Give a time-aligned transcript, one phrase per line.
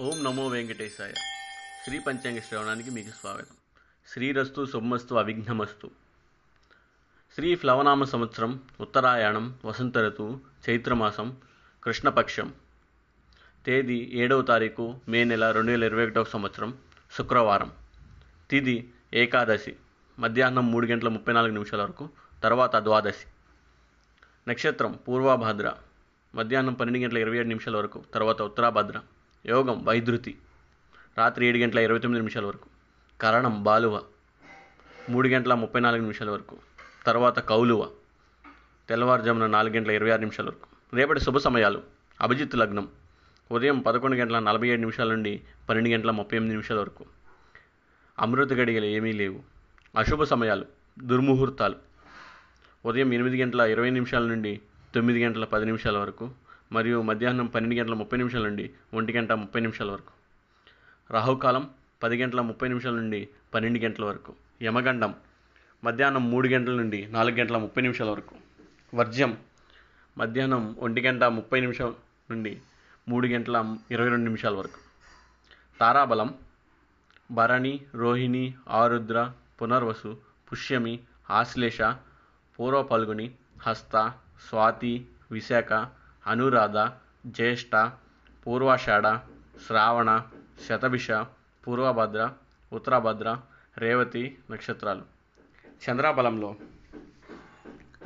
[0.00, 1.12] ఓం నమో వెంకటేశాయ.
[1.84, 3.56] శ్రీ పంచాంగ శ్రవణానికి మీకు స్వాగతం.
[4.06, 5.90] శ్రీరస్తు శుభమస్తు అవిఘ్నమస్తు.
[7.34, 11.36] శ్రీ ఫ్లవనామ సంవత్సరం ఉత్తరాయణం వసంత ఋతువు చైత్రమాసం
[11.84, 12.54] కృష్ణపక్షం.
[13.66, 16.78] తేదీ ఏడవ తారీఖు మే నెల రెండు వేల ఇరవై ఒకటవ సంవత్సరం
[17.18, 17.72] శుక్రవారం.
[18.50, 19.76] తిది ఏకాదశి
[20.18, 22.08] మధ్యాహ్నం మూడు గంటల ముప్పై నాలుగు నిమిషాల వరకు
[22.42, 23.26] తర్వాత ద్వాదశి.
[24.48, 25.74] నక్షత్రం పూర్వభాద్ర
[26.34, 29.00] మధ్యాహ్నం పన్నెండు గంటల ఇరవై ఏడు నిమిషాల వరకు తర్వాత ఉత్తరాభద్ర.
[29.46, 30.38] యోగం వైద్యుతి
[31.18, 32.68] రాత్రి ఏడు గంటల ఇరవై తొమ్మిది నిమిషాల వరకు.
[33.20, 34.02] కరణం బాలువ.
[35.10, 36.56] మూడు గంటల ముప్పై నాలుగు నిమిషాల వరకు.
[37.06, 37.90] తర్వాత కౌలువ.
[38.88, 40.96] తెల్లవారుజామున నాలుగు గంటల ఇరవై ఆరు నిమిషాల వరకు.
[40.96, 41.82] రేపటి శుభ సమయాలు.
[42.20, 42.88] అభిజిత్ లగ్నం.
[43.52, 47.04] ఉదయం పదకొండు గంటల నలభై ఏడు నిమిషాల నుండి పన్నెండు గంటల ముప్పై ఎనిమిది నిమిషాల వరకు.
[48.18, 49.40] అమృత గడియలు ఏమీ లేవు.
[49.98, 50.66] అశుభ సమయాలు.
[51.02, 51.74] దుర్ముహూర్తాలు.
[52.86, 54.60] ఉదయం ఎనిమిది గంటల ఇరవై నిమిషాల నుండి
[54.94, 56.30] తొమ్మిది గంటల పది నిమిషాల వరకు.
[56.72, 60.12] మరియు మధ్యాహ్నం పన్నెండు గంటల ముప్పై నిమిషాల నుండి ఒంటి గంట ముప్పై నిమిషాల వరకు.
[61.10, 61.70] రాహుకాలం
[62.02, 64.34] పది గంటల ముప్పై నిమిషాల నుండి పన్నెండు గంటల వరకు.
[64.62, 65.14] యమగండం
[65.84, 68.34] మధ్యాహ్నం మూడు గంటల నుండి నాలుగు గంటల ముప్పై నిమిషాల వరకు.
[68.94, 69.38] వర్జ్యం
[70.18, 71.92] మధ్యాహ్నం ఒంటి గంట ముప్పై నిమిషాల
[72.30, 72.60] నుండి
[73.08, 74.78] మూడు గంటల ఇరవై రెండు నిమిషాల వరకు.
[75.80, 76.34] తారాబలం
[77.30, 79.32] భరణి రోహిణి ఆరుద్ర
[79.62, 80.18] పునర్వసు
[80.52, 81.82] పుష్యమి ఆశ్లేష
[82.58, 83.30] పూర్వ పల్గుని
[83.62, 84.12] హస్త
[84.48, 85.72] స్వాతి విశాఖ
[86.30, 86.78] అనురాధ
[87.26, 87.90] జ్యేష్ఠ
[88.46, 89.02] పూర్వాషాఢ
[89.66, 90.22] శ్రావణ
[90.68, 91.10] శతభిష
[91.66, 92.32] పూర్వభద్ర
[92.72, 93.40] ఉత్తరాభద్ర
[93.78, 95.02] రేవతి నక్షత్రాలు.
[95.88, 96.56] చంద్రాబలంలో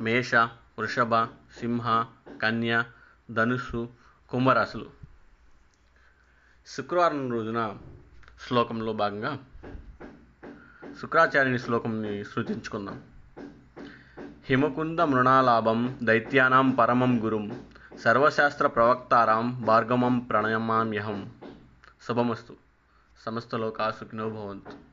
[0.00, 0.34] మేష
[0.78, 1.24] వృషభ
[1.60, 2.06] సింహ
[2.42, 2.84] కన్య
[3.30, 3.88] ధనుస్సు
[4.30, 4.90] కుంభరాశులు.
[6.66, 7.76] శుక్రవారం రోజున
[8.46, 9.38] శ్లోకంలో భాగంగా
[11.00, 13.02] శుక్రాచార్యుని శ్లోకంని సృజించుకుందాం
[14.44, 17.62] హిమకుంద మృణాలాభం దైత్యానాం పరమం గురుం
[18.00, 21.30] సర్వశాస్త్ర ప్రవక్తారాం భార్గమం ప్రణయమామ్యహం.
[22.08, 22.56] శుభమస్తు.
[23.26, 24.91] సమస్త లోకా సుఖినో భవంతు.